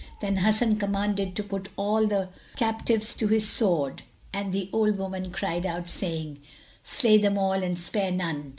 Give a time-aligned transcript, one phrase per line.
[0.19, 4.01] Then Hasan commanded to put all the captives to the sword
[4.33, 6.39] and the old woman cried out, saying,
[6.83, 8.49] "Slay them all and spare none[FN#178]!"